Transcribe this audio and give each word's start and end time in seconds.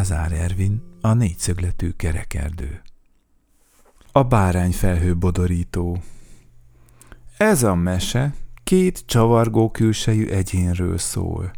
Lázár 0.00 0.32
Ervin, 0.32 0.82
a 1.00 1.12
négyszögletű 1.12 1.90
kerekerdő. 1.90 2.82
A 4.12 4.22
bárányfelhő 4.22 5.16
bodorító. 5.16 6.02
Ez 7.36 7.62
a 7.62 7.74
mese 7.74 8.34
két 8.64 9.02
csavargó 9.06 9.70
külsejű 9.70 10.26
egyénről 10.26 10.98
szól. 10.98 11.50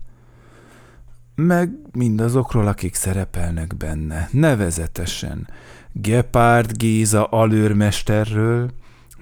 Meg 1.35 1.71
mindazokról, 1.93 2.67
akik 2.67 2.95
szerepelnek 2.95 3.77
benne, 3.77 4.29
nevezetesen 4.33 5.49
Gepárd 5.93 6.77
Géza 6.77 7.25
alőrmesterről, 7.25 8.71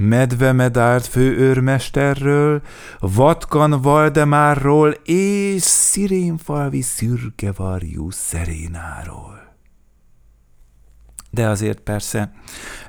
Medve 0.03 0.53
Medárt 0.53 1.07
főőrmesterről, 1.07 2.63
Vatkan 2.99 3.83
Valdemárról 3.83 4.91
és 5.05 5.63
Szirénfalvi 5.63 6.81
szürkevarjú 6.81 8.11
Szerénáról. 8.11 9.57
De 11.31 11.49
azért 11.49 11.81
persze 11.81 12.33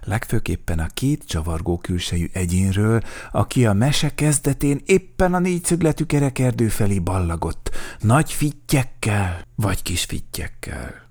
legfőképpen 0.04 0.80
a 0.80 0.88
két 0.94 1.24
csavargó 1.26 1.78
külsejű 1.78 2.30
egyénről, 2.34 3.02
aki 3.32 3.66
a 3.66 3.74
mese 3.74 4.16
kezdetén 4.16 4.82
éppen 4.86 5.34
a 5.34 5.40
négyszögletű 5.40 6.04
kerekerdő 6.04 6.68
felé 6.68 7.00
ballagott, 7.00 7.70
nagy 8.00 8.32
fittyekkel 8.32 9.42
vagy 9.56 9.82
kis 9.82 10.04
fittyekkel. 10.04 11.11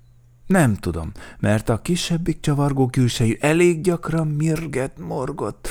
Nem 0.51 0.75
tudom, 0.75 1.13
mert 1.39 1.69
a 1.69 1.83
kisebbik 1.83 2.41
csavargó 2.41 2.87
külsejű 2.89 3.37
elég 3.41 3.81
gyakran 3.81 4.27
mirget, 4.27 4.99
morgott. 4.99 5.69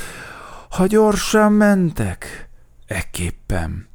Ha 0.70 0.86
gyorsan 0.86 1.52
mentek, 1.52 2.50
ekképpen. 2.88 3.88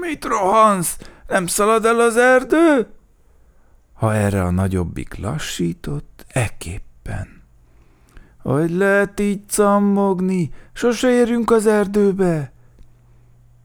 Mit 0.00 0.24
rohansz? 0.24 0.98
Nem 1.26 1.46
szalad 1.46 1.84
el 1.84 2.00
az 2.00 2.16
erdő? 2.16 2.86
Ha 3.92 4.14
erre 4.14 4.42
a 4.42 4.50
nagyobbik 4.50 5.18
lassított, 5.18 6.24
ekképpen. 6.28 7.42
Hogy 8.42 8.70
lehet 8.70 9.20
így 9.20 9.40
cammogni? 9.48 10.50
Sose 10.72 11.10
érünk 11.10 11.50
az 11.50 11.66
erdőbe. 11.66 12.52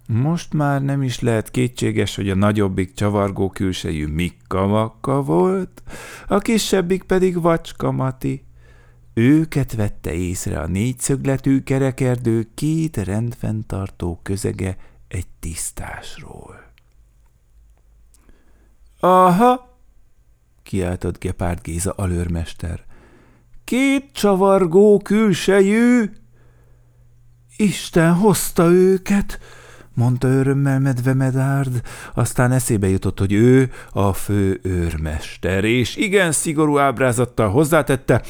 Most 0.08 0.54
már 0.54 0.82
nem 0.82 1.02
is 1.02 1.20
lehet 1.20 1.52
kétséges, 1.52 2.16
hogy 2.16 2.30
a 2.30 2.36
nagyobbik 2.36 2.94
csavargó 2.94 3.50
külsejű 3.50 4.08
Mikka 4.08 4.96
volt, 5.22 5.84
a 6.28 6.38
kisebbik 6.38 7.04
pedig 7.04 7.42
Vacska 7.42 7.92
Mati. 7.92 8.44
Őket 9.14 9.76
vette 9.76 10.14
észre 10.14 10.60
a 10.60 10.68
négyszögletű 10.68 11.62
kerekerdő 11.62 12.50
két 12.54 12.98
rendfenntartó 12.98 14.20
közege 14.24 14.78
egy 15.08 15.28
tisztásról. 15.40 16.72
Aha, 19.00 19.80
kiáltott 20.64 21.20
Gepárd 21.20 21.62
Géza 21.62 21.92
alőrmester. 21.92 22.86
Két 23.64 24.12
csavargó 24.12 25.00
külsejű! 25.00 26.12
Isten 27.58 28.14
hozta 28.14 28.72
őket! 28.72 29.40
Mondta 29.94 30.28
örömmel 30.28 30.80
medve 30.80 31.14
Medárd, 31.14 31.82
aztán 32.14 32.52
eszébe 32.52 32.88
jutott, 32.88 33.20
hogy 33.20 33.34
ő 33.34 33.72
a 33.92 34.14
fő 34.14 34.60
őrmester, 34.64 35.64
és 35.64 35.96
igen 35.96 36.32
szigorú 36.32 36.78
ábrázattal 36.78 37.50
hozzátette, 37.50 38.22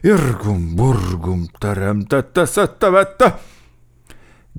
Irgum, 0.00 0.74
burgum, 0.74 1.46
teremtette, 1.58 2.44
szette, 2.44 2.90
vette. 2.90 3.40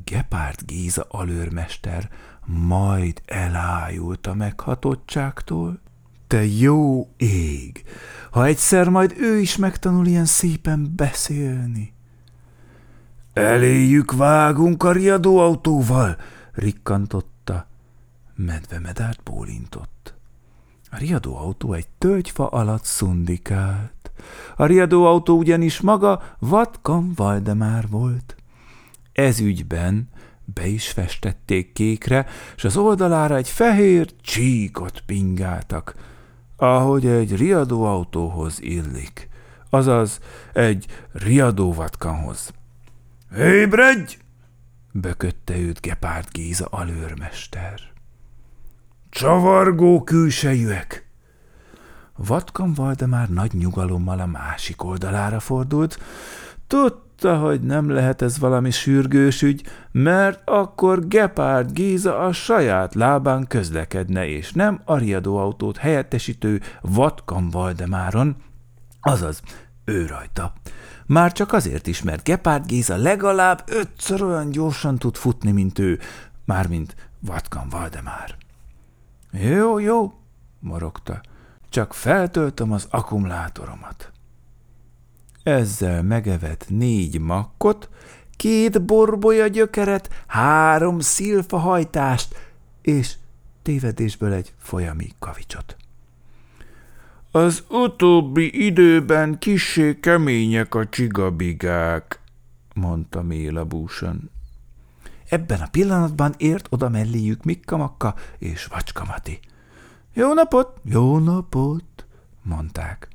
Gepárd 0.04 0.60
Géza 0.66 1.06
alőrmester 1.10 2.10
majd 2.46 3.22
elájult 3.26 4.28
a 4.28 4.34
meghatottságtól. 4.34 5.82
Te 6.28 6.46
jó 6.46 7.08
ég, 7.18 7.84
ha 8.32 8.46
egyszer 8.46 8.90
majd 8.90 9.14
ő 9.18 9.40
is 9.40 9.58
megtanul 9.58 10.06
ilyen 10.06 10.26
szépen 10.26 10.94
beszélni. 10.96 11.94
Eléjük 13.34 14.12
vágunk 14.12 14.84
a 14.84 14.92
riadóautóval, 14.92 16.18
rikkantotta. 16.54 17.68
Medve 18.36 18.80
medárt 18.80 19.24
bólintott. 19.24 20.14
A 20.92 20.98
riadóautó 20.98 21.74
egy 21.74 21.88
tölgyfa 21.98 22.48
alatt 22.48 22.84
szundikált. 22.84 24.12
A 24.56 24.66
riadóautó 24.66 25.38
ugyanis 25.38 25.82
maga 25.82 26.36
Vatkan 26.40 27.12
Valdemár 27.16 27.88
volt. 27.90 28.36
Ez 29.14 29.40
ügyben 29.40 30.10
be 30.46 30.68
is 30.68 30.90
festették 30.90 31.74
kékre, 31.74 32.26
és 32.56 32.64
az 32.64 32.78
oldalára 32.78 33.36
egy 33.36 33.50
fehér 33.50 34.14
csíkot 34.22 35.04
pingáltak, 35.06 35.96
ahogy 36.56 37.06
egy 37.06 37.36
riadóautóhoz 37.36 38.62
illik, 38.62 39.30
azaz 39.70 40.20
egy 40.54 40.86
riadóvatkanhoz. 41.12 42.54
Ébredj! 43.38 44.18
Bökötte 44.94 45.58
őt 45.58 45.82
Gepárd 45.82 46.28
Géza 46.32 46.66
alőrmester. 46.66 47.80
Csavargó 49.10 50.04
külsejűek! 50.04 51.08
Vatkan 52.16 52.74
Valdemár 52.74 53.30
nagy 53.30 53.54
nyugalommal 53.54 54.20
a 54.20 54.26
másik 54.26 54.84
oldalára 54.84 55.40
fordult. 55.40 56.00
Tudta, 56.68 57.38
hogy 57.38 57.62
nem 57.62 57.90
lehet 57.90 58.22
ez 58.22 58.40
valami 58.40 58.72
sürgős 58.72 59.42
ügy, 59.42 59.64
mert 59.92 60.50
akkor 60.50 61.08
Gepárd 61.08 61.72
Géza 61.72 62.20
a 62.20 62.32
saját 62.32 62.96
lábán 62.96 63.48
közlekedne, 63.48 64.28
és 64.28 64.52
nem 64.52 64.82
a 64.86 64.98
riadóautót 64.98 65.78
helyettesítő 65.78 66.62
Vatkan 66.82 67.50
Valdemáron, 67.50 68.36
azaz 69.02 69.42
ő 69.86 70.06
rajta. 70.06 70.54
Már 71.06 71.32
csak 71.32 71.54
azért 71.54 71.88
is, 71.88 72.02
mert 72.02 72.24
Gepárd 72.24 72.66
Géza 72.66 72.96
legalább 72.96 73.64
ötször 73.68 74.24
olyan 74.24 74.50
gyorsan 74.50 74.98
tud 74.98 75.16
futni, 75.16 75.52
mint 75.52 75.80
ő, 75.80 76.00
mármint 76.46 76.96
Vatkan 77.20 77.70
Valdemár. 77.70 78.36
Jó, 79.32 79.80
jó, 79.80 80.14
morogta, 80.60 81.22
csak 81.70 81.94
feltöltöm 81.94 82.72
az 82.72 82.88
akkumulátoromat. 82.90 84.12
Ezzel 85.44 86.04
megevett 86.04 86.66
négy 86.70 87.20
makkot, 87.20 87.90
két 88.36 88.82
borbolya 88.82 89.48
gyökeret, 89.48 90.24
három 90.28 91.00
szilfahajtást 91.00 92.36
és 92.82 93.16
tévedésből 93.62 94.34
egy 94.34 94.54
folyami 94.58 95.08
kavicsot. 95.20 95.76
Az 97.36 97.64
utóbbi 97.70 98.66
időben 98.66 99.40
kissé 99.40 100.00
kemények 100.00 100.76
a 100.76 100.90
csigabigák, 100.90 102.20
mondta 102.76 103.22
Méla 103.22 103.66
búsan. 103.66 104.32
Ebben 105.30 105.60
a 105.62 105.68
pillanatban 105.72 106.34
ért 106.38 106.68
oda 106.70 106.90
melléjük 106.90 107.44
Mikka 107.44 107.78
Makka 107.78 108.16
és 108.38 108.66
Vacska 108.66 109.06
Mati. 109.06 109.40
Jó 110.14 110.34
napot, 110.34 110.80
jó 110.84 111.18
napot, 111.18 112.06
mondták. 112.42 113.08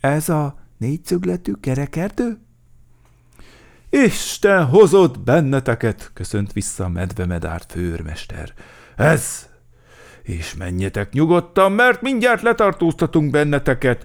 Ez 0.00 0.28
a 0.28 0.58
négyszögletű 0.76 1.52
kerekerdő? 1.52 2.38
Isten 3.90 4.66
hozott 4.66 5.20
benneteket, 5.20 6.10
köszönt 6.14 6.52
vissza 6.52 6.84
a 6.84 6.88
medvemedárt 6.88 7.72
főrmester. 7.72 8.54
Ez 8.96 9.48
és 10.24 10.54
menjetek 10.54 11.12
nyugodtan, 11.12 11.72
mert 11.72 12.02
mindjárt 12.02 12.42
letartóztatunk 12.42 13.30
benneteket. 13.30 14.04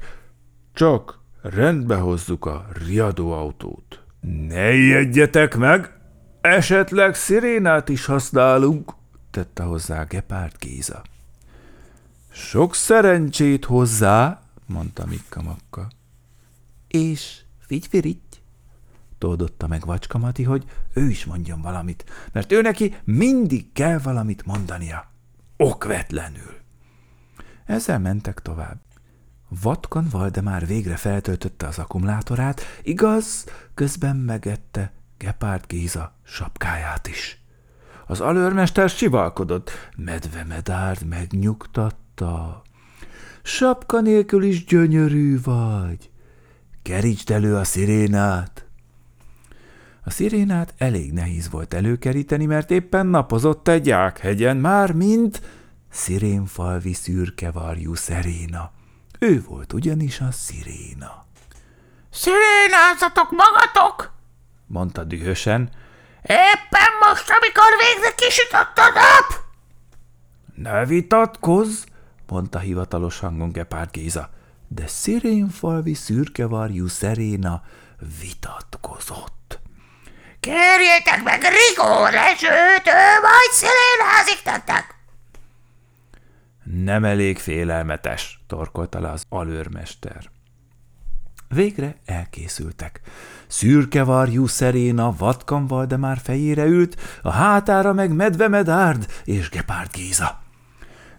Csak 0.74 1.20
rendbe 1.42 1.96
hozzuk 1.96 2.46
a 2.46 2.68
riadóautót. 2.88 4.04
Ne 4.48 4.74
ijedjetek 4.74 5.58
meg, 5.58 5.94
esetleg 6.42 7.16
szirénát 7.16 7.90
is 7.90 8.06
használunk, 8.06 8.94
tette 9.32 9.64
hozzá 9.64 10.04
Gepárd 10.04 10.56
Géza. 10.60 11.02
Sok 12.32 12.76
szerencsét 12.76 13.66
hozzá, 13.66 14.42
mondta 14.66 15.06
Mikka 15.06 15.42
Makka. 15.42 15.88
És 16.88 17.42
figyfirigy, 17.60 18.42
toldotta 19.18 19.68
meg 19.68 19.86
Vacska 19.86 20.18
Mati, 20.18 20.44
hogy 20.44 20.64
ő 20.94 21.10
is 21.10 21.26
mondjon 21.26 21.62
valamit, 21.62 22.06
mert 22.32 22.52
ő 22.52 22.62
neki 22.62 22.96
mindig 23.04 23.72
kell 23.72 23.98
valamit 23.98 24.46
mondania 24.46 25.10
okvetlenül. 25.64 26.58
Ezzel 27.66 28.00
mentek 28.00 28.42
tovább. 28.42 28.80
Vatkan 29.62 30.08
Valdemár 30.12 30.66
végre 30.68 30.96
feltöltötte 30.96 31.68
az 31.68 31.80
akkumulátorát, 31.80 32.62
igaz, 32.84 33.46
közben 33.74 34.16
megette 34.16 34.92
Gepárd 35.18 35.66
Géza 35.68 36.14
sapkáját 36.24 37.08
is. 37.08 37.44
Az 38.08 38.20
alőrmester 38.20 38.90
sivalkodott, 38.90 39.72
medve 39.96 40.44
medárd 40.44 41.06
megnyugtatta. 41.06 42.62
Sapka 43.44 44.02
nélkül 44.02 44.44
is 44.44 44.66
gyönyörű 44.66 45.42
vagy. 45.42 46.10
Kerítsd 46.82 47.32
elő 47.32 47.56
a 47.56 47.64
szirénát. 47.64 48.69
A 50.10 50.12
szirénát 50.12 50.74
elég 50.78 51.12
nehéz 51.14 51.50
volt 51.50 51.74
előkeríteni, 51.74 52.46
mert 52.46 52.72
éppen 52.72 53.06
napozott 53.06 53.68
egy 53.68 53.90
ághegyen, 53.90 54.58
már 54.58 54.92
mint 54.92 55.42
szirénfalvi 55.92 56.94
szürke 56.94 57.52
varjú 57.52 57.94
szeréna. 57.94 58.72
Ő 59.20 59.44
volt 59.48 59.74
ugyanis 59.74 60.20
a 60.20 60.32
sziréna. 60.32 61.26
Szirénázatok 62.10 63.32
magatok! 63.32 64.14
mondta 64.68 65.04
dühösen. 65.04 65.70
Éppen 66.22 66.92
most, 67.08 67.30
amikor 67.30 67.72
végre 67.80 68.16
kisütött 68.16 68.78
a 68.78 68.92
nap! 68.94 69.44
Ne 70.56 70.86
vitatkozz, 70.86 71.84
mondta 72.28 72.60
hivatalos 72.60 73.20
hangon 73.20 73.52
Gepárd 73.52 73.92
Géza, 73.92 74.30
de 74.68 74.88
szirénfalvi 74.88 75.94
szürkevarjú 75.94 76.88
Szeréna 76.88 77.64
vitatkozott. 78.20 79.38
Kérjétek 80.40 81.24
meg 81.24 81.42
Rigó 81.42 82.04
Rezsőt, 82.04 82.88
ő 82.88 83.20
majd 83.22 83.52
szirénázik 83.52 84.42
tettek! 84.44 84.96
Nem 86.64 87.06
elég 87.06 87.40
félelmetes, 87.40 88.44
torkolta 88.48 89.00
le 89.00 89.12
az 89.12 89.26
alőrmester. 89.30 90.30
Végre 91.48 91.96
elkészültek. 92.06 93.02
Szürkevarjú 93.48 94.46
Szeréna 94.46 95.16
Vatkan 95.18 95.68
Valdemár 95.68 96.18
fejére 96.24 96.64
ült, 96.64 97.20
a 97.22 97.32
hátára 97.32 97.94
meg 97.94 98.12
Medve 98.12 98.48
Medárd 98.48 99.06
és 99.24 99.50
Gepárd 99.50 99.92
Géza. 99.92 100.40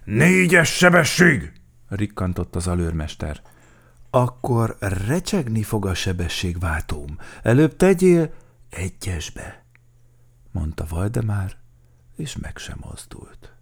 Négyes 0.04 0.68
sebesség! 0.76 1.52
rikkantott 1.88 2.56
az 2.56 2.66
alőrmester. 2.66 3.40
Akkor 4.10 4.76
recsegni 5.06 5.62
fog 5.62 5.86
a 5.86 5.94
sebességváltóm. 5.94 7.18
Előbb 7.42 7.76
tegyél 7.76 8.32
egyesbe, 8.70 9.64
mondta 10.52 10.84
Valdemár, 10.88 11.56
és 12.16 12.36
meg 12.36 12.56
sem 12.56 12.76
mozdult. 12.80 13.52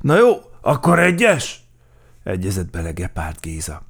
Na 0.00 0.18
jó, 0.18 0.34
akkor 0.60 0.98
egyes? 0.98 1.64
Egyezett 2.22 2.70
bele 2.70 2.90
Gepárd 2.90 3.40
Géza. 3.40 3.82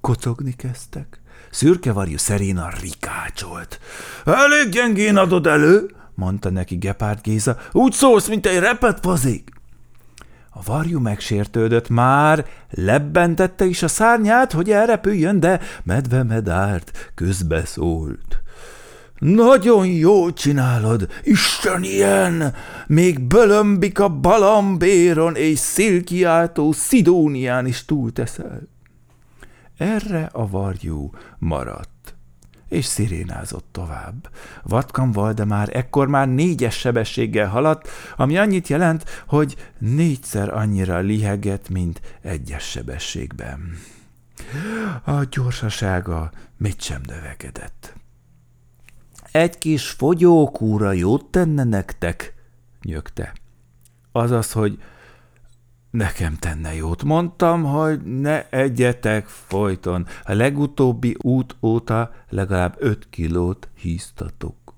Kocogni 0.00 0.56
kezdtek. 0.56 1.20
Szürkevarjú 1.50 2.16
Szeréna 2.16 2.68
rikácsolt. 2.80 3.80
Elég 4.24 4.68
gyengén 4.68 5.16
adod 5.16 5.46
elő, 5.46 5.90
mondta 6.14 6.50
neki 6.50 6.76
Gepárd 6.76 7.20
Géza. 7.20 7.56
Úgy 7.72 7.92
szólsz, 7.92 8.28
mint 8.28 8.46
egy 8.46 8.58
repet 8.58 9.00
pazék. 9.00 9.50
A 10.50 10.62
varjú 10.62 11.00
megsértődött 11.00 11.88
már, 11.88 12.46
lebbentette 12.70 13.64
is 13.64 13.82
a 13.82 13.88
szárnyát, 13.88 14.52
hogy 14.52 14.70
elrepüljön, 14.70 15.40
de 15.40 15.60
medve 15.82 16.22
medárt 16.22 17.12
közbeszólt. 17.14 18.42
Nagyon 19.20 19.86
jól 19.86 20.32
csinálod, 20.32 21.08
Isten 21.22 21.82
ilyen! 21.82 22.54
Még 22.86 23.20
bölömbik 23.20 23.98
a 23.98 24.08
balambéron 24.08 25.36
és 25.36 25.58
szilkiáltó 25.58 26.72
Szidónián 26.72 27.66
is 27.66 27.84
túlteszel. 27.84 28.60
Erre 29.78 30.28
a 30.32 30.48
varjú 30.48 31.10
maradt, 31.38 32.14
és 32.68 32.84
szirénázott 32.84 33.66
tovább. 33.72 34.30
Vatkan 34.62 35.12
Valdemár 35.12 35.76
ekkor 35.76 36.08
már 36.08 36.28
négyes 36.28 36.78
sebességgel 36.78 37.48
haladt, 37.48 37.88
ami 38.16 38.38
annyit 38.38 38.68
jelent, 38.68 39.24
hogy 39.26 39.56
négyszer 39.78 40.54
annyira 40.54 40.98
liheget, 40.98 41.68
mint 41.68 42.00
egyes 42.22 42.70
sebességben. 42.70 43.78
A 45.04 45.24
gyorsasága 45.30 46.30
mit 46.56 46.82
sem 46.82 47.00
növekedett. 47.06 47.99
Egy 49.32 49.58
kis 49.58 49.90
fogyókúra 49.90 50.92
jót 50.92 51.24
tenne 51.24 51.64
nektek, 51.64 52.34
nyögte. 52.82 53.32
Azaz, 54.12 54.52
hogy 54.52 54.78
Nekem 55.90 56.36
tenne 56.36 56.74
jót. 56.74 57.02
Mondtam, 57.02 57.64
hogy 57.64 58.02
ne 58.02 58.48
egyetek 58.48 59.26
folyton. 59.26 60.06
A 60.24 60.32
legutóbbi 60.32 61.16
út 61.22 61.56
óta 61.62 62.14
legalább 62.28 62.76
öt 62.78 63.08
kilót 63.10 63.68
híztatok. 63.74 64.74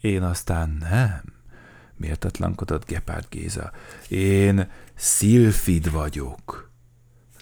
Én 0.00 0.22
aztán 0.22 0.76
nem, 0.90 1.22
mértatlankodott 1.96 2.86
Gepárd 2.86 3.26
Géza. 3.28 3.70
Én 4.08 4.68
szilfid 4.94 5.90
vagyok. 5.90 6.70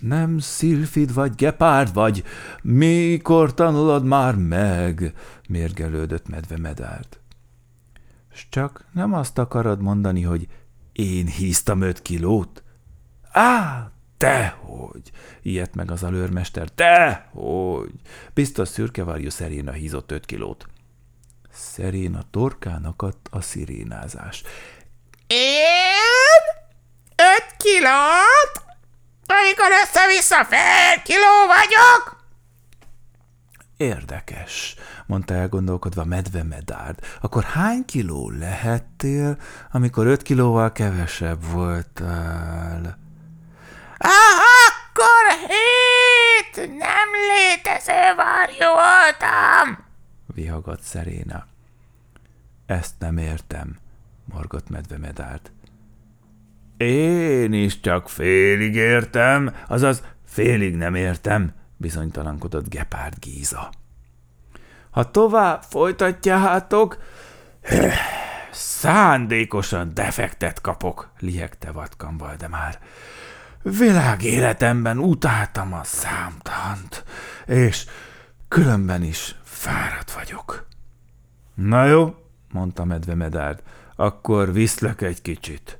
Nem 0.06 0.38
szilfid 0.38 1.14
vagy, 1.14 1.34
gepárd 1.34 1.94
vagy. 1.94 2.24
Mikor 2.62 3.54
tanulod 3.54 4.04
már 4.04 4.34
meg? 4.34 5.14
mérgelődött 5.48 6.28
medve 6.28 6.58
medárt. 6.58 7.20
S 8.32 8.46
csak 8.48 8.84
nem 8.92 9.12
azt 9.12 9.38
akarod 9.38 9.80
mondani, 9.80 10.22
hogy 10.22 10.48
én 10.92 11.26
híztam 11.26 11.80
öt 11.80 12.02
kilót? 12.02 12.62
Á, 13.32 13.90
tehogy! 14.16 15.10
Ilyet 15.42 15.74
meg 15.74 15.90
az 15.90 16.02
alőrmester. 16.02 16.68
Tehogy! 16.68 17.92
Biztos 18.34 18.68
szürkevarjú 18.68 19.30
Szeréna 19.30 19.72
hízott 19.72 20.10
öt 20.10 20.24
kilót. 20.24 20.66
Szeréna 21.52 22.22
torkán 22.30 22.84
akadt 22.84 23.28
a 23.30 23.40
szirénázás. 23.40 24.42
Én? 25.26 26.62
Öt 27.16 27.56
kilót? 27.56 28.63
Amikor 29.40 29.70
össze-vissza 29.82 30.44
fél 30.44 31.02
kiló 31.02 31.46
vagyok? 31.46 32.22
Érdekes, 33.76 34.74
mondta 35.06 35.34
elgondolkodva 35.34 36.04
medve 36.04 36.42
medárd. 36.42 36.98
Akkor 37.20 37.42
hány 37.42 37.84
kiló 37.84 38.30
lehettél, 38.30 39.38
amikor 39.72 40.06
öt 40.06 40.22
kilóval 40.22 40.72
kevesebb 40.72 41.44
voltál? 41.44 42.98
Ah, 43.96 44.40
akkor 44.66 45.48
hét 45.48 46.78
nem 46.78 47.08
létező 47.28 48.14
varjú 48.16 48.68
voltam! 48.68 49.84
Vihagott 50.26 50.82
Szeréna. 50.82 51.46
Ezt 52.66 52.94
nem 52.98 53.18
értem, 53.18 53.78
morgott 54.24 54.68
medve 54.68 54.98
medárd. 54.98 55.50
Én 56.76 57.52
is 57.52 57.80
csak 57.80 58.08
félig 58.08 58.74
értem, 58.74 59.54
azaz 59.68 60.02
félig 60.24 60.76
nem 60.76 60.94
értem, 60.94 61.52
bizonytalankodott 61.76 62.68
Gepárd 62.68 63.14
Gíza. 63.18 63.70
Ha 64.90 65.10
tovább 65.10 65.62
folytatjátok, 65.62 66.98
szándékosan 68.52 69.90
defektet 69.94 70.60
kapok, 70.60 71.10
lihegte 71.18 71.70
Vatkan 71.72 72.16
Valdemár. 72.16 72.78
Világ 73.62 74.22
életemben 74.22 74.98
utáltam 74.98 75.72
a 75.72 75.84
számtant, 75.84 77.04
és 77.46 77.86
különben 78.48 79.02
is 79.02 79.34
fáradt 79.42 80.12
vagyok. 80.12 80.66
Na 81.54 81.84
jó, 81.84 82.14
mondta 82.50 82.84
medve 82.84 83.14
medárd, 83.14 83.62
akkor 83.96 84.52
viszlek 84.52 85.00
egy 85.02 85.22
kicsit. 85.22 85.78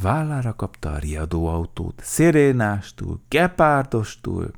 Vállára 0.00 0.54
kapta 0.54 0.92
a 0.92 0.98
riadóautót, 0.98 2.00
szirénástól, 2.04 3.20
gepárdostól, 3.28 4.50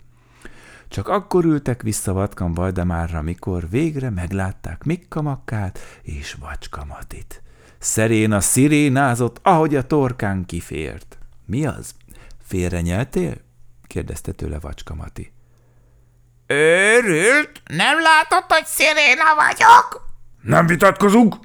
csak 0.88 1.08
akkor 1.08 1.44
ültek 1.44 1.82
vissza 1.82 2.12
Vatkan 2.12 2.54
Valdemárra, 2.54 3.22
mikor 3.22 3.68
végre 3.68 4.10
meglátták 4.10 4.84
Mikka 4.84 5.22
Makkát 5.22 5.78
és 6.02 6.36
Vacska 6.40 6.84
Matit. 6.84 7.42
Szeréna 7.78 8.40
szirénázott, 8.40 9.38
ahogy 9.42 9.74
a 9.74 9.86
torkán 9.86 10.46
kifért. 10.46 11.18
Mi 11.46 11.66
az? 11.66 11.94
Félre 12.46 12.80
nyeltél? 12.80 13.34
kérdezte 13.86 14.32
tőle 14.32 14.58
Vacska 14.58 14.94
Mati. 14.94 15.32
Őrült? 16.46 17.62
Nem 17.64 18.00
látod, 18.00 18.44
hogy 18.48 18.64
sziréna 18.64 19.34
vagyok? 19.36 20.08
Nem 20.42 20.66
vitatkozunk, 20.66 21.36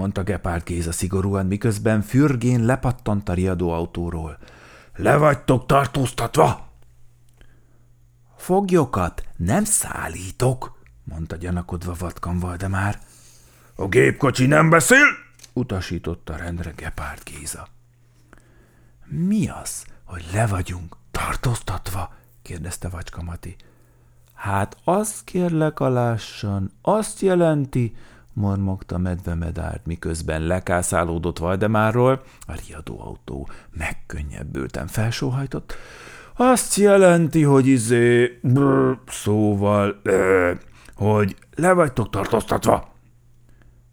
mondta 0.00 0.22
Gepárd 0.22 0.64
Géza 0.64 0.92
szigorúan, 0.92 1.46
miközben 1.46 2.02
fürgén 2.02 2.64
lepattant 2.64 3.28
a 3.28 3.32
riadóautóról. 3.32 4.38
Le 4.96 5.16
vagytok 5.16 5.66
tartóztatva! 5.66 6.68
Foglyokat 8.36 9.24
nem 9.36 9.64
szállítok, 9.64 10.78
mondta 11.04 11.36
gyanakodva 11.36 11.94
Vatkan 11.98 12.38
Valdemár. 12.38 12.98
A 13.74 13.88
gépkocsi 13.88 14.46
nem 14.46 14.70
beszél, 14.70 15.06
utasította 15.52 16.36
rendre 16.36 16.72
Gepárd 16.76 17.22
Géza. 17.24 17.68
Mi 19.06 19.48
az, 19.48 19.84
hogy 20.04 20.24
le 20.32 20.46
vagyunk 20.46 20.96
tartóztatva? 21.10 22.14
kérdezte 22.42 22.88
Vacska 22.88 23.22
Mati. 23.22 23.56
Hát 24.34 24.76
azt 24.84 25.24
kérlek 25.24 25.80
alássan, 25.80 26.72
azt 26.82 27.20
jelenti, 27.20 27.96
mormogta 28.32 28.98
medve 28.98 29.34
medárd, 29.34 29.80
miközben 29.84 30.42
lekászálódott 30.42 31.38
Valdemárról, 31.38 32.22
a 32.46 32.60
riadóautó 32.66 33.48
megkönnyebbülten 33.70 34.86
felsóhajtott, 34.86 35.74
azt 36.36 36.74
jelenti, 36.76 37.42
hogy 37.42 37.66
izé, 37.66 38.38
brr, 38.42 38.98
szóval, 39.06 40.00
ö, 40.02 40.52
hogy 40.94 41.36
le 41.54 41.72
vagytok 41.72 42.10
tartóztatva. 42.10 42.94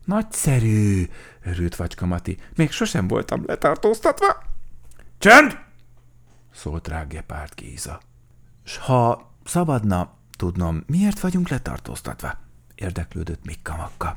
Nagyszerű, 0.06 1.06
örült 1.44 1.76
Vacska 1.76 2.06
Mati. 2.06 2.38
Még 2.56 2.72
sosem 2.72 3.08
voltam 3.08 3.44
letartóztatva. 3.46 4.38
Csend! 5.18 5.58
szólt 6.54 6.88
rá 6.88 7.04
Gepárd 7.04 7.54
Géza. 7.56 8.00
S 8.64 8.78
ha 8.78 9.32
szabadna 9.46 10.14
tudnom, 10.38 10.84
miért 10.88 11.20
vagyunk 11.20 11.50
letartóztatva? 11.50 12.47
Érdeklődött 12.78 13.46
Mikka 13.46 13.76
Makka. 13.76 14.16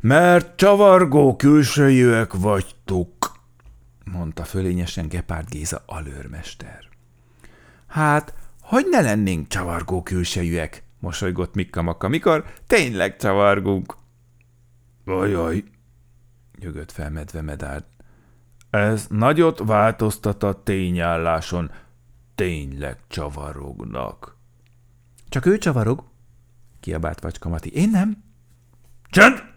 Mert 0.00 0.56
csavargó 0.56 1.36
külsőjűek 1.36 2.32
vagytok, 2.32 3.40
mondta 4.04 4.44
fölényesen 4.44 5.08
Gepárd 5.08 5.48
Géza 5.48 5.82
alőrmester. 5.86 6.88
Hát, 7.86 8.34
hogy 8.60 8.86
ne 8.90 9.00
lennénk 9.00 9.48
csavargó 9.48 10.02
külsejűek, 10.02 10.82
mosolygott 10.98 11.54
Mikka 11.54 11.82
Makka, 11.82 12.08
mikor 12.08 12.44
tényleg 12.66 13.16
csavargunk. 13.16 13.96
Ajaj, 15.04 15.64
nyögött 16.58 16.92
fel 16.92 17.10
medve 17.10 17.42
medárd. 17.42 17.84
Ez 18.70 19.06
nagyot 19.10 19.58
változtat 19.58 20.42
a 20.42 20.62
tényálláson. 20.62 21.70
Tényleg 22.34 22.98
csavarognak. 23.08 24.36
Csak 25.28 25.46
ő 25.46 25.58
csavarog, 25.58 26.04
kiabált 26.80 27.20
Vacska 27.20 27.48
Mati. 27.48 27.70
Én 27.70 27.90
nem. 27.90 28.22
Csend! 29.10 29.56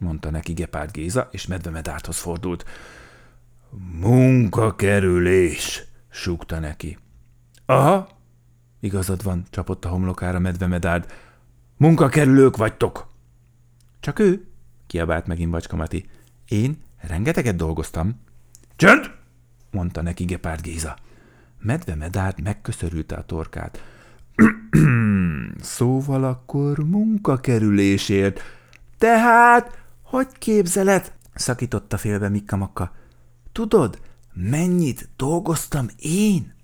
mondta 0.00 0.30
neki 0.30 0.52
Gepárd 0.52 0.90
Géza, 0.90 1.28
és 1.30 1.46
medve 1.46 1.70
medárthoz 1.70 2.18
fordult. 2.18 2.64
Munkakerülés, 4.00 5.84
súgta 6.10 6.58
neki. 6.58 6.98
Aha, 7.66 8.08
igazad 8.80 9.22
van, 9.22 9.44
csapott 9.50 9.84
a 9.84 9.88
homlokára 9.88 10.38
medve 10.38 10.66
medárd. 10.66 11.12
Munkakerülők 11.76 12.56
vagytok. 12.56 13.12
Csak 14.00 14.18
ő, 14.18 14.48
kiabált 14.86 15.26
megint 15.26 15.50
Vacska 15.50 15.76
Mati. 15.76 16.10
Én 16.48 16.82
rengeteget 16.96 17.56
dolgoztam. 17.56 18.20
Csend! 18.76 19.10
mondta 19.70 20.02
neki 20.02 20.24
Gepárd 20.24 20.60
Géza. 20.60 20.96
Medve 21.58 21.94
medárd 21.94 22.42
megköszörülte 22.42 23.14
a 23.16 23.24
torkát. 23.24 23.82
szóval 25.60 26.24
akkor 26.24 26.78
munkakerülésért. 26.78 28.40
Tehát, 28.98 29.78
hogy 30.02 30.28
képzeled? 30.38 31.12
szakította 31.34 31.98
félbe 31.98 32.28
Mikka 32.28 32.56
Makka. 32.56 32.92
Tudod, 33.52 34.00
mennyit 34.32 35.08
dolgoztam 35.16 35.86
én? 35.98 36.54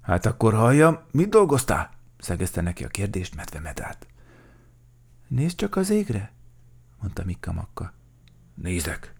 Hát 0.00 0.26
akkor 0.26 0.54
halljam, 0.54 0.98
mit 1.10 1.28
dolgoztál? 1.28 1.90
szegezte 2.18 2.60
neki 2.60 2.84
a 2.84 2.88
kérdést 2.88 3.34
medve 3.34 3.60
medát. 3.60 4.06
Nézd 5.28 5.56
csak 5.56 5.76
az 5.76 5.90
égre, 5.90 6.32
mondta 7.00 7.24
Mikka 7.24 7.52
Makka. 7.52 7.92
Nézek, 8.54 9.14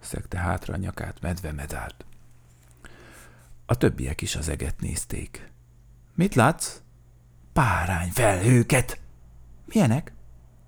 szegte 0.00 0.38
hátra 0.38 0.74
a 0.74 0.76
nyakát 0.76 1.20
medve 1.20 1.52
medált. 1.52 2.04
A 3.66 3.76
többiek 3.76 4.20
is 4.20 4.36
az 4.36 4.48
eget 4.48 4.80
nézték. 4.80 5.50
Mit 6.14 6.34
látsz? 6.34 6.80
Párány 7.52 8.10
felhőket. 8.10 9.00
Milyenek? 9.64 10.12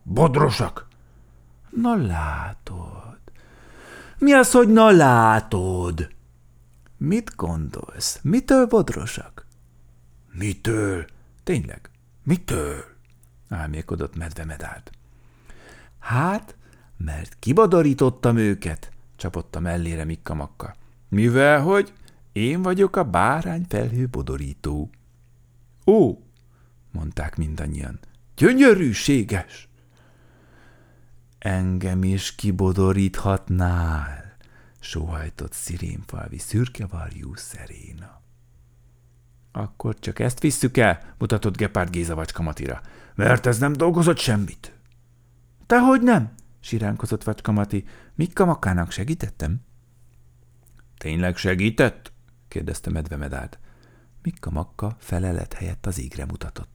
Bodrosak. 0.03 0.87
Na 1.71 1.97
látod. 1.97 3.21
Mi 4.19 4.33
az, 4.33 4.51
hogy 4.51 4.69
na 4.69 4.91
látod? 4.91 6.09
Mit 6.97 7.37
gondolsz? 7.37 8.19
Mitől 8.23 8.67
bodrosak? 8.67 9.47
Mitől? 10.33 11.05
Tényleg, 11.43 11.91
mitől? 12.23 12.85
Álmélkodott 13.49 14.17
medve 14.17 14.45
medált. 14.45 14.91
Hát, 15.99 16.57
mert 16.97 17.37
kibadorítottam 17.39 18.37
őket, 18.37 18.91
csapott 19.17 19.57
a 19.57 19.61
mellére 19.61 20.05
Mikka 20.05 20.35
Makka. 20.35 20.75
Mivel, 21.09 21.61
hogy 21.61 21.93
én 22.33 22.63
vagyok 22.63 22.97
a 22.97 23.05
bárány 23.05 23.65
felhő 23.69 24.09
bodorító. 24.09 24.91
Ó, 25.87 26.19
mondták 26.93 27.37
mindannyian, 27.37 27.99
gyönyörűséges! 28.37 29.69
Engem 31.39 32.05
is 32.05 32.35
kibodoríthatnál, 32.35 34.37
sóhajtott 34.81 35.53
szirénfalvi 35.53 36.39
szürkevarjú 36.39 37.35
szeréna. 37.35 38.21
Akkor 39.53 39.99
csak 39.99 40.19
ezt 40.19 40.41
visszük 40.41 40.77
el, 40.77 41.15
mutatott 41.19 41.57
Gepárd 41.57 41.91
Géza 41.91 42.15
Vacska 42.15 42.43
Matira. 42.43 42.81
Mert 43.15 43.47
ez 43.47 43.59
nem 43.59 43.73
dolgozott 43.73 44.19
semmit. 44.19 44.73
Tehogy 45.67 46.03
nem, 46.03 46.35
siránkozott 46.61 47.25
Vacska 47.25 47.53
Mati. 47.53 47.85
Mikka 48.15 48.45
Makának 48.45 48.91
segítettem? 48.91 49.61
Tényleg 50.99 51.37
segített? 51.37 52.13
kérdezte 52.49 52.91
medve 52.91 53.17
medált. 53.17 53.59
Mikka 54.23 54.51
Makka 54.51 54.97
felelet 54.99 55.53
helyett 55.53 55.87
az 55.87 55.99
égre 55.99 56.25
mutatott. 56.25 56.72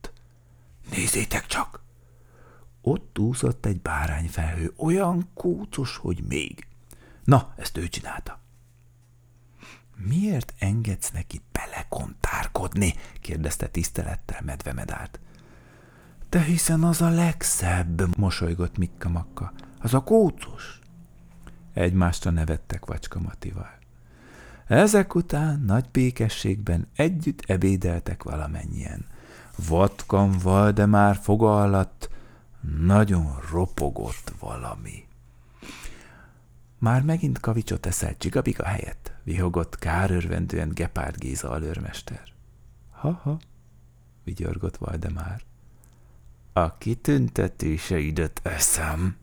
Nézzétek 0.90 1.46
csak! 1.46 1.86
Ott 2.82 3.20
úszott 3.20 3.66
egy 3.66 3.82
bárányfelhő, 3.82 4.74
olyan 4.78 5.30
kúcos, 5.34 5.98
hogy 5.98 6.24
még. 6.28 6.68
Na, 7.24 7.54
ezt 7.58 7.78
ő 7.78 7.88
csinálta. 7.88 8.40
Miért 9.96 10.54
engedsz 10.60 11.12
neki 11.12 11.42
belekontárkodni? 11.52 12.94
kérdezte 13.22 13.68
tisztelettel 13.68 14.42
medve 14.44 14.74
medált. 14.74 15.20
De 16.30 16.42
hiszen 16.42 16.84
az 16.84 17.02
a 17.02 17.10
legszebb, 17.10 18.18
mosolygott 18.18 18.78
Mikka 18.78 19.10
Makka. 19.10 19.54
Az 19.80 19.94
a 19.94 20.04
kócos. 20.04 20.80
Egymásra 21.74 22.32
nevettek 22.32 22.86
Vacska 22.86 23.20
Matival. 23.20 23.78
Ezek 24.68 25.16
után 25.16 25.60
nagy 25.60 25.90
békességben 25.92 26.88
együtt 26.96 27.42
ebédeltek 27.46 28.24
valamennyien. 28.24 29.06
Vatkan 29.70 30.32
Valdemár 30.44 31.16
foga 31.16 31.62
alatt 31.62 32.10
nagyon 32.78 33.40
ropogott 33.52 34.34
valami. 34.40 35.06
Már 36.78 37.04
megint 37.04 37.40
kavicsot 37.40 37.86
eszel 37.86 38.18
csigabika 38.18 38.66
helyett, 38.66 39.12
vihogott 39.24 39.78
kárörvendően 39.78 40.70
Gepárd 40.70 41.18
Géza 41.18 41.50
alőrmester. 41.50 42.24
Ha-ha, 42.92 43.40
vigyorgott 44.24 44.78
Valdemár. 44.78 45.42
A 46.54 46.78
kitüntetéseidet 46.78 48.40
eszem. 48.44 49.16